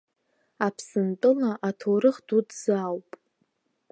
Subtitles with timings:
[0.65, 3.09] Аԥсынтәыла аҭоурых дуӡӡа ауп.